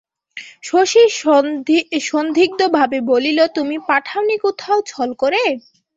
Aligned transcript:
শশী 0.63 1.03
সন্দিগ্ধভাবে 2.07 2.99
বলিল, 3.11 3.39
তুমি 3.55 3.75
পাঠাওনি 3.87 4.35
কোথাও, 4.45 4.77
ছল 4.87 5.09
করে? 5.21 5.41